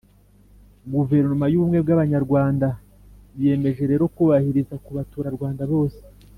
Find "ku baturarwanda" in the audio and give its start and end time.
4.83-5.63